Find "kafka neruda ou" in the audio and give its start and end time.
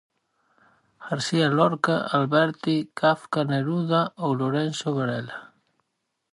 2.99-4.29